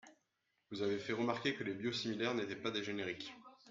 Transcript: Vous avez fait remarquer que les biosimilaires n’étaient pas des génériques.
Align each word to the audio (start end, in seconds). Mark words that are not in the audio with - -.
Vous 0.71 0.81
avez 0.81 0.97
fait 0.97 1.13
remarquer 1.13 1.53
que 1.53 1.63
les 1.63 1.75
biosimilaires 1.75 2.33
n’étaient 2.33 2.55
pas 2.55 2.71
des 2.71 2.83
génériques. 2.83 3.35